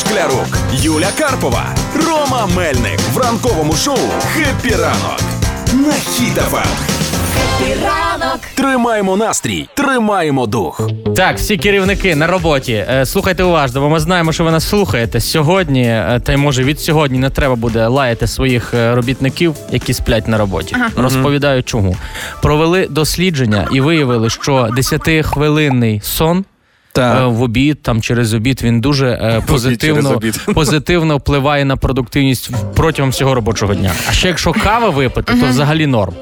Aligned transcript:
Шклярук, 0.00 0.46
Юля 0.72 1.08
Карпова, 1.18 1.64
Рома 2.06 2.46
Мельник 2.56 3.00
в 3.12 3.18
ранковому 3.18 3.72
шоу 3.72 3.98
«Happy 4.34 4.74
ранок» 4.74 5.20
на 5.72 5.92
Хіт-ФМ. 5.92 6.66
Ранок 7.82 8.40
Тримаємо 8.54 9.16
настрій, 9.16 9.68
тримаємо 9.74 10.46
дух. 10.46 10.80
Так, 11.16 11.36
всі 11.36 11.56
керівники 11.56 12.16
на 12.16 12.26
роботі. 12.26 12.72
е, 12.90 13.06
Слухайте 13.06 13.42
уважно, 13.44 13.80
бо 13.80 13.88
ми 13.88 14.00
знаємо, 14.00 14.32
що 14.32 14.44
ви 14.44 14.50
нас 14.50 14.68
слухаєте 14.68 15.20
сьогодні. 15.20 15.82
е, 15.82 16.20
Та 16.24 16.32
й 16.32 16.36
може 16.36 16.64
від 16.64 16.80
сьогодні 16.80 17.18
не 17.18 17.30
треба 17.30 17.54
буде 17.54 17.86
лаяти 17.86 18.26
своїх 18.26 18.74
е, 18.74 18.94
робітників, 18.94 19.54
які 19.70 19.94
сплять 19.94 20.28
на 20.28 20.38
роботі. 20.38 20.76
Розповідаю, 20.96 21.62
чому 21.62 21.96
провели 22.42 22.86
дослідження 22.90 23.68
і 23.72 23.80
виявили, 23.80 24.30
що 24.30 24.52
10-хвилинний 24.52 26.00
сон. 26.02 26.44
Так. 26.96 27.20
е, 27.20 27.24
В 27.26 27.42
обід 27.42 27.82
там 27.82 28.02
через 28.02 28.34
обід 28.34 28.60
він 28.62 28.80
дуже 28.80 29.06
е, 29.08 29.42
позитивно, 29.46 30.10
обід. 30.10 30.40
позитивно 30.54 31.16
впливає 31.16 31.64
на 31.64 31.76
продуктивність 31.76 32.50
в- 32.50 32.74
протягом 32.74 33.10
всього 33.10 33.34
робочого 33.34 33.74
дня. 33.74 33.92
А 34.08 34.12
ще 34.12 34.28
якщо 34.28 34.52
кава 34.52 34.90
випити, 34.90 35.32
то 35.40 35.46
взагалі 35.46 35.86
норм. 35.86 36.14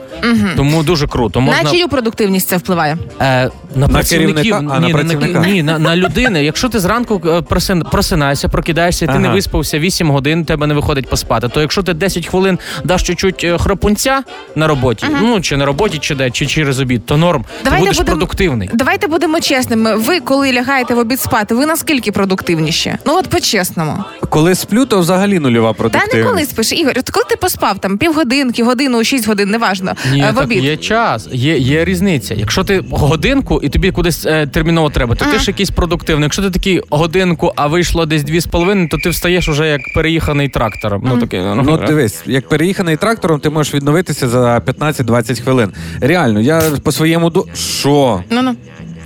Тому 0.56 0.82
дуже 0.82 1.06
круто. 1.06 1.40
Можна 1.40 1.62
На 1.62 1.70
чию 1.70 1.88
продуктивність 1.88 2.48
це 2.48 2.56
впливає? 2.56 2.96
Е, 3.20 3.50
на, 3.74 3.88
працівників, 3.88 4.36
керівника? 4.36 4.76
А, 4.76 4.80
на 4.80 4.86
ні, 4.86 4.92
працівника? 4.92 5.38
ні, 5.46 5.62
на, 5.62 5.78
на 5.78 5.96
людини. 5.96 6.44
Якщо 6.44 6.68
ти 6.68 6.80
зранку 6.80 7.22
е, 7.26 7.28
просин- 7.28 7.90
просинаєшся, 7.90 8.48
прокидаєшся, 8.48 9.06
ти 9.06 9.12
Ага. 9.12 9.20
не 9.20 9.28
виспався 9.28 9.78
8 9.78 10.10
годин, 10.10 10.44
тебе 10.44 10.66
не 10.66 10.74
виходить 10.74 11.08
поспати. 11.10 11.48
То 11.48 11.60
якщо 11.60 11.82
ти 11.82 11.94
10 11.94 12.26
хвилин 12.26 12.58
даш 12.84 13.02
чуть-чуть 13.02 13.44
е, 13.44 13.58
храпунця 13.58 14.22
на 14.54 14.66
роботі, 14.68 15.06
ну 15.22 15.40
чи 15.40 15.56
на 15.56 15.64
роботі, 15.66 15.98
чи 16.00 16.14
де, 16.14 16.30
чи 16.30 16.46
через 16.46 16.80
обід, 16.80 17.06
то 17.06 17.16
норм. 17.16 17.44
ти 17.62 17.70
будеш 17.70 17.96
будем- 17.96 18.04
продуктивний. 18.06 18.70
Давайте 18.74 19.06
будемо 19.06 19.40
чесними. 19.40 19.96
Ви, 19.96 20.20
коли 20.20 20.52
лягаєте 20.52 20.94
в 20.94 20.98
обід 20.98 21.20
спати, 21.20 21.54
ви 21.54 21.66
наскільки 21.66 22.12
продуктивніші? 22.12 22.94
Ну 23.06 23.16
от 23.16 23.28
по-чесному. 23.28 24.04
Коли 24.34 24.54
сплю, 24.54 24.86
то 24.86 25.00
взагалі 25.00 25.38
нульова 25.38 25.72
Та 25.72 25.78
продуктивність. 25.78 26.14
не 26.16 26.22
коли 26.24 26.44
спиш, 26.44 26.72
Ігор. 26.72 26.92
От 26.98 27.10
коли 27.10 27.24
ти 27.30 27.36
поспав 27.36 27.78
там 27.78 27.98
півгодинки, 27.98 28.64
годину, 28.64 29.04
шість 29.04 29.28
годин, 29.28 29.50
неважно. 29.50 29.92
Ні, 30.12 30.20
е, 30.20 30.30
в 30.30 30.34
так 30.34 30.44
обід. 30.44 30.64
є 30.64 30.76
час, 30.76 31.28
є, 31.32 31.58
є 31.58 31.84
різниця. 31.84 32.34
Якщо 32.34 32.64
ти 32.64 32.84
годинку 32.90 33.60
і 33.62 33.68
тобі 33.68 33.90
кудись 33.90 34.26
е, 34.26 34.46
терміново 34.46 34.90
треба, 34.90 35.14
то 35.14 35.24
ти 35.24 35.38
ж 35.38 35.44
якийсь 35.50 35.70
продуктивний. 35.70 36.22
Якщо 36.24 36.42
ти 36.42 36.50
такий 36.50 36.80
годинку, 36.90 37.52
а 37.56 37.66
вийшло 37.66 38.06
десь 38.06 38.24
дві 38.24 38.40
з 38.40 38.46
половиною, 38.46 38.88
то 38.88 38.98
ти 38.98 39.08
встаєш 39.08 39.48
уже 39.48 39.68
як 39.68 39.80
переїханий 39.94 40.48
трактором. 40.48 41.02
Ну 41.06 41.18
таке 41.18 41.54
Ну, 41.56 41.76
дивись, 41.86 42.22
як 42.26 42.48
переїханий 42.48 42.96
трактором, 42.96 43.40
ти 43.40 43.50
можеш 43.50 43.74
відновитися 43.74 44.28
за 44.28 44.58
15-20 44.58 45.42
хвилин. 45.42 45.72
Реально, 46.00 46.40
я 46.40 46.62
по 46.82 46.92
своєму 46.92 47.30
до. 47.30 47.44
Що? 47.54 48.22
Ну 48.30 48.42
ну. 48.42 48.56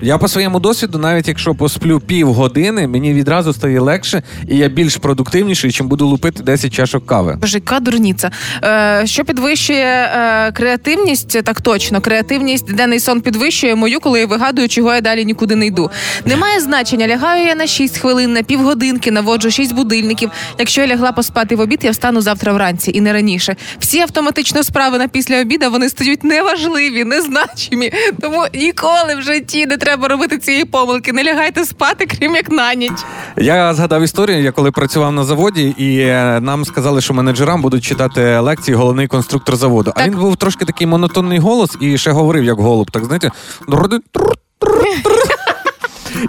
Я 0.03 0.19
по 0.19 0.29
своєму 0.29 0.61
досвіду, 0.61 0.99
навіть 0.99 1.29
якщо 1.29 1.55
посплю 1.55 2.01
півгодини, 2.01 2.89
мені 2.89 3.15
відразу 3.15 3.53
стає 3.53 3.81
легше, 3.81 4.23
і 4.49 4.57
я 4.57 4.69
більш 4.69 4.97
продуктивніший, 4.97 5.73
чим 5.73 5.89
буду 5.89 6.07
лупити 6.07 6.43
10 6.43 6.73
чашок 6.73 7.07
кави. 7.07 7.39
Боже, 7.41 7.59
яка 7.59 7.81
дурниця. 7.81 8.31
Е, 8.65 9.03
що 9.07 9.25
підвищує 9.25 9.85
е, 9.85 10.53
креативність? 10.53 11.43
Так 11.43 11.61
точно, 11.61 12.01
креативність 12.01 12.75
денний 12.75 13.01
сон 13.01 13.21
підвищує 13.21 13.75
мою, 13.75 14.01
коли 14.01 14.21
я 14.21 14.27
вигадую, 14.27 14.69
чого 14.69 14.95
я 14.95 15.01
далі 15.01 15.25
нікуди 15.25 15.57
не 15.57 15.67
йду. 15.67 15.91
Немає 16.25 16.61
значення, 16.61 17.09
лягаю 17.09 17.47
я 17.47 17.55
на 17.55 17.67
6 17.67 17.99
хвилин, 17.99 18.33
на 18.33 18.43
півгодинки, 18.43 19.11
наводжу 19.11 19.51
6 19.51 19.75
будильників. 19.75 20.31
Якщо 20.59 20.81
я 20.81 20.87
лягла 20.87 21.13
поспати 21.13 21.57
в 21.57 21.61
обід, 21.61 21.79
я 21.83 21.91
встану 21.91 22.21
завтра 22.21 22.53
вранці 22.53 22.91
і 22.95 23.01
не 23.01 23.13
раніше. 23.13 23.57
Всі 23.79 24.01
автоматично 24.01 24.63
справи 24.63 24.99
на 24.99 25.09
після 25.09 25.41
обіда 25.41 25.69
вони 25.69 25.89
стають 25.89 26.25
неважливі, 26.25 27.05
незначимі. 27.05 27.93
Тому 28.21 28.47
ніколи 28.55 29.15
в 29.19 29.23
житті 29.23 29.67
не 29.67 29.77
треба 29.77 29.88
робити 29.97 30.39
цієї 30.39 30.65
помилки. 30.65 31.13
Не 31.13 31.25
лягайте 31.25 31.65
спати, 31.65 32.07
крім 32.07 32.35
як 32.35 32.51
на 32.51 32.75
ніч. 32.75 32.93
Я 33.37 33.75
згадав 33.75 34.03
історію, 34.03 34.43
я 34.43 34.53
коли 34.53 34.71
працював 34.71 35.13
на 35.13 35.25
заводі, 35.25 35.75
і 35.79 35.99
е, 36.01 36.41
нам 36.41 36.65
сказали, 36.65 37.01
що 37.01 37.15
менеджерам 37.15 37.63
будуть 37.63 37.85
читати 37.85 38.39
лекції 38.39 38.75
головний 38.75 39.07
конструктор 39.07 39.57
заводу. 39.57 39.93
А 39.97 40.05
він 40.05 40.15
був 40.15 40.37
трошки 40.37 40.65
такий 40.65 40.87
монотонний 40.87 41.39
голос 41.39 41.77
і 41.81 41.99
ще 41.99 42.11
говорив 42.11 42.45
як 42.45 42.59
голуб. 42.59 42.91
Так 42.91 43.05
знаєте. 43.05 43.31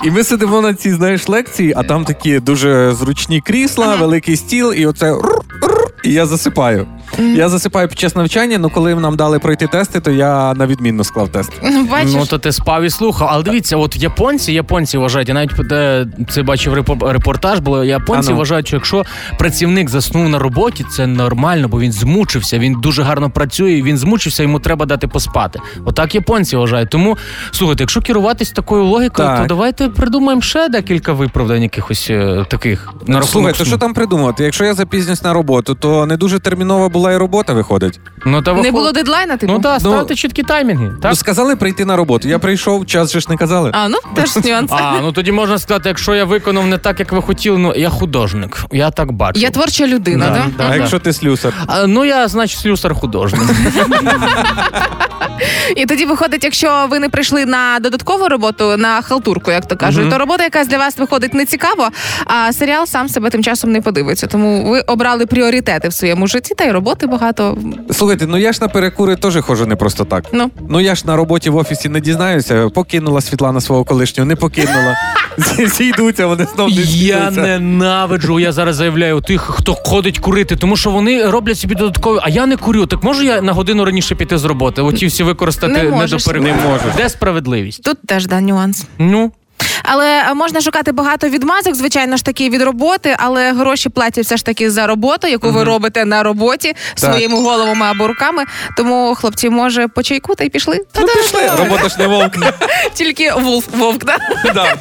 І 0.03 0.11
ми 0.11 0.23
сидимо 0.23 0.61
на 0.61 0.73
цій, 0.73 0.91
знаєш, 0.91 1.29
лекції, 1.29 1.73
а 1.75 1.83
там 1.83 2.05
такі 2.05 2.39
дуже 2.39 2.93
зручні 2.93 3.41
крісла, 3.41 3.95
великий 3.95 4.35
стіл, 4.35 4.73
і 4.73 4.85
оце 4.85 5.15
і 6.03 6.13
я 6.13 6.25
засипаю. 6.25 6.87
Я 7.19 7.49
засипаю 7.49 7.87
під 7.87 7.99
час 7.99 8.15
навчання, 8.15 8.57
але 8.59 8.69
коли 8.69 8.95
нам 8.95 9.15
дали 9.15 9.39
пройти 9.39 9.67
тести, 9.67 9.99
то 9.99 10.11
я 10.11 10.53
на 10.53 10.67
відмінно 10.67 11.03
склав 11.03 11.29
тест. 11.29 11.51
Бачиш? 11.91 12.13
Ну 12.13 12.25
то 12.25 12.37
ти 12.37 12.51
спав 12.51 12.83
і 12.83 12.89
слухав. 12.89 13.27
Але 13.31 13.43
дивіться, 13.43 13.77
от 13.77 13.95
японці, 13.95 14.53
японці 14.53 14.97
вважають, 14.97 15.27
я 15.27 15.33
навіть 15.33 15.51
е, 15.71 16.05
це 16.29 16.43
бачив 16.43 16.73
репо- 16.73 17.11
репортаж, 17.11 17.59
було 17.59 17.83
японці 17.83 18.29
Ану. 18.29 18.37
вважають, 18.39 18.67
що 18.67 18.75
якщо 18.75 19.03
працівник 19.39 19.89
заснув 19.89 20.29
на 20.29 20.39
роботі, 20.39 20.85
це 20.91 21.07
нормально, 21.07 21.67
бо 21.67 21.79
він 21.79 21.91
змучився, 21.91 22.59
він 22.59 22.73
дуже 22.81 23.03
гарно 23.03 23.29
працює, 23.29 23.81
він 23.81 23.97
змучився, 23.97 24.43
йому 24.43 24.59
треба 24.59 24.85
дати 24.85 25.07
поспати. 25.07 25.59
Отак 25.85 26.15
японці 26.15 26.55
вважають. 26.57 26.89
Тому 26.89 27.17
слухайте, 27.51 27.83
якщо 27.83 28.01
керуватись 28.01 28.51
такою 28.51 28.83
логікою, 28.83 29.27
Так. 29.27 29.39
то 29.41 29.45
давайте 29.47 29.89
придумаємо 29.89 30.41
ще 30.41 30.69
декілька 30.69 31.13
виправдань 31.13 31.61
якихось 31.63 32.07
е, 32.09 32.45
таких 32.49 32.85
на 33.07 33.13
рахунок 33.19 33.29
Слухай, 33.29 33.51
то 33.51 33.57
сну. 33.57 33.65
що 33.65 33.77
там 33.77 33.93
придумати? 33.93 34.43
Якщо 34.43 34.65
я 34.65 34.73
запізнюсь 34.73 35.23
на 35.23 35.33
роботу, 35.33 35.75
то 35.75 36.05
не 36.05 36.17
дуже 36.17 36.39
термінова 36.39 36.89
була 36.89 37.08
і 37.11 37.17
робота 37.17 37.53
виходить. 37.53 37.99
Ну, 38.25 38.41
та 38.41 38.53
Не 38.53 38.59
виход- 38.61 38.71
було 38.71 38.91
дедлайна, 38.91 39.37
типу? 39.37 39.53
Ну 39.53 39.59
так, 39.59 39.79
Ну, 39.83 39.89
ставте 39.91 40.15
чіткі 40.15 40.43
таймінги. 40.43 40.87
Так? 41.01 41.11
Ну, 41.11 41.15
сказали 41.15 41.55
прийти 41.55 41.85
на 41.85 41.95
роботу. 41.95 42.27
Я 42.27 42.39
прийшов, 42.39 42.85
час 42.85 43.11
же 43.13 43.19
ж 43.19 43.25
не 43.29 43.37
казали. 43.37 43.71
А, 43.73 43.89
ну 43.89 43.97
теж 44.15 44.35
нюанс. 44.45 44.71
А, 44.71 44.99
ну 45.01 45.11
тоді 45.11 45.31
можна 45.31 45.59
сказати, 45.59 45.89
якщо 45.89 46.15
я 46.15 46.25
виконав 46.25 46.67
не 46.67 46.77
так, 46.77 46.99
як 46.99 47.11
ви 47.11 47.21
хотіли, 47.21 47.57
ну 47.57 47.73
я 47.75 47.89
художник. 47.89 48.57
Я 48.71 48.91
так 48.91 49.11
бачу. 49.11 49.39
Я 49.39 49.49
творча 49.49 49.87
людина, 49.87 50.25
Да, 50.29 50.33
да? 50.33 50.43
да. 50.63 50.69
А 50.71 50.75
якщо 50.75 50.99
ти 50.99 51.13
слюсар? 51.13 51.53
А, 51.67 51.87
ну 51.87 52.05
я, 52.05 52.27
значить, 52.27 52.59
слюсар 52.59 52.93
художник. 52.93 53.41
І 55.75 55.85
тоді 55.85 56.05
виходить, 56.05 56.43
якщо 56.43 56.87
ви 56.89 56.99
не 56.99 57.09
прийшли 57.09 57.45
на 57.45 57.79
додаткову 57.79 58.27
роботу, 58.27 58.77
на 58.77 59.01
халтурку, 59.01 59.51
як 59.51 59.65
то 59.65 59.75
кажуть, 59.77 60.09
то 60.09 60.17
робота 60.17 60.43
якась 60.43 60.67
для 60.67 60.77
вас 60.77 60.97
виходить 60.97 61.33
не 61.33 61.45
цікаво, 61.45 61.89
а 62.25 62.53
серіал 62.53 62.85
сам 62.85 63.09
себе 63.09 63.29
тим 63.29 63.43
часом 63.43 63.71
не 63.71 63.81
подивиться. 63.81 64.27
Тому 64.27 64.69
ви 64.69 64.79
обрали 64.79 65.25
пріоритети 65.25 65.89
в 65.89 65.93
своєму 65.93 66.27
житті, 66.27 66.53
та 66.57 66.63
й 66.63 66.71
роботи 66.71 67.07
багато. 67.07 67.57
Слухайте, 67.91 68.27
ну 68.27 68.37
я 68.37 68.53
ж 68.53 68.59
на 68.61 68.67
перекури 68.67 69.15
теж 69.15 69.37
ходжу 69.41 69.65
не 69.65 69.75
просто 69.75 70.05
так. 70.05 70.23
Ну 70.31 70.51
Ну 70.69 70.79
я 70.81 70.95
ж 70.95 71.03
на 71.07 71.15
роботі 71.15 71.49
в 71.49 71.55
офісі 71.55 71.89
не 71.89 71.99
дізнаюся. 71.99 72.69
Покинула 72.69 73.21
Світлана 73.21 73.61
свого 73.61 73.83
колишнього, 73.83 74.27
не 74.27 74.35
покинула. 74.35 74.95
Зійдуться, 75.77 76.25
вони 76.27 76.47
знов 76.55 76.69
не 76.69 76.75
Я 76.75 76.81
зійдуться. 76.83 77.41
ненавиджу, 77.41 78.39
я 78.39 78.51
зараз 78.51 78.75
заявляю 78.75 79.21
тих, 79.21 79.41
хто 79.41 79.73
ходить 79.73 80.19
курити, 80.19 80.55
тому 80.55 80.77
що 80.77 80.89
вони 80.89 81.25
роблять 81.25 81.59
собі 81.59 81.75
додаткові. 81.75 82.19
А 82.23 82.29
я 82.29 82.45
не 82.45 82.57
курю. 82.57 82.85
Так 82.85 83.03
можу 83.03 83.23
я 83.23 83.41
на 83.41 83.53
годину 83.53 83.85
раніше 83.85 84.15
піти 84.15 84.37
з 84.37 84.45
роботи? 84.45 84.81
Оті 84.81 85.05
всі 85.07 85.23
використати 85.23 85.73
Не 85.73 85.83
не, 85.83 85.89
можеш. 85.89 86.23
до 86.23 86.31
перекуру? 86.31 86.55
Не 86.55 86.69
можеш. 86.69 86.85
Де 86.97 87.09
справедливість? 87.09 87.83
тут 87.83 87.97
теж 88.07 88.27
да 88.27 88.41
нюанс. 88.41 88.83
Ну 88.97 89.31
Але 89.83 90.23
е, 90.29 90.33
можна 90.33 90.61
шукати 90.61 90.91
багато 90.91 91.29
відмазок, 91.29 91.75
звичайно 91.75 92.17
ж 92.17 92.25
таки, 92.25 92.49
від 92.49 92.61
роботи, 92.61 93.15
але 93.19 93.53
гроші 93.53 93.89
платять 93.89 94.25
все 94.25 94.37
ж 94.37 94.45
таки 94.45 94.71
за 94.71 94.87
роботу, 94.87 95.27
яку 95.27 95.51
ви 95.51 95.63
робите 95.63 96.05
на 96.05 96.23
роботі 96.23 96.73
своїми 96.95 97.35
головами 97.35 97.85
або 97.85 98.07
руками. 98.07 98.43
Тому 98.77 99.15
хлопці, 99.15 99.49
може, 99.49 99.87
по 99.87 100.03
чайку 100.03 100.35
та 100.35 100.43
й 100.43 100.49
пішли. 100.49 100.79
Ну 100.99 101.07
пішли, 101.07 101.41
робота 101.59 101.89
ж 101.89 101.95
не 101.99 102.07
вовк. 102.07 102.33
Тільки 102.93 103.31
вовк, 103.33 103.75
вовк, 103.77 104.05
да? 104.05 104.17
Да. 104.53 104.75